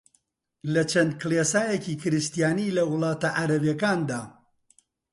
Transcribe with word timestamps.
لە 0.73 0.83
چەند 0.91 1.11
کڵێسایەکی 1.21 1.99
کریستیانی 2.01 2.73
لە 2.77 2.83
وڵاتە 2.91 3.29
عەرەبییەکاندا 3.39 4.21